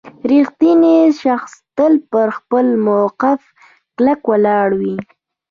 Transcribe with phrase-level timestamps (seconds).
[0.31, 3.39] •رښتینی شخص تل پر خپل موقف
[3.95, 4.97] کلک ولاړ وي.